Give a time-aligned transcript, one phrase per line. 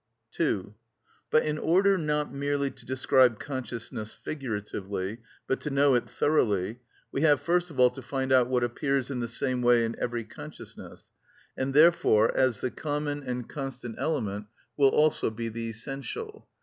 [0.31, 0.73] 2.
[1.29, 6.79] But in order not merely to describe consciousness figuratively, but to know it thoroughly,
[7.11, 9.95] we have first of all to find out what appears in the same way in
[9.99, 11.05] every consciousness,
[11.55, 16.47] and therefore, as the common and constant element, will also be the essential.